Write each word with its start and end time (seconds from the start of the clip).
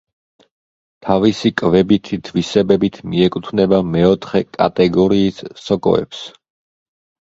თავისი 1.07 1.51
კვებითი 1.63 2.19
თვისებებით 2.31 2.99
მიეკუთვნება 3.13 3.85
მეოთხე 3.93 4.45
კატეგორიის 4.59 5.49
სოკოებს. 5.71 6.29